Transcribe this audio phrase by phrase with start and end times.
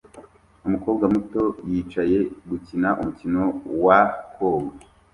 [0.67, 2.19] Umukobwa muto yicaye
[2.49, 3.43] gukina umukino
[3.85, 3.99] wa
[4.33, 4.73] koga